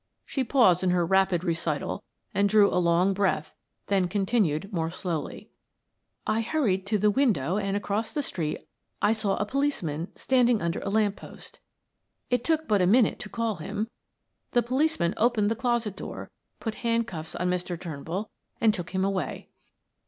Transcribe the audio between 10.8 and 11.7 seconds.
lamp post.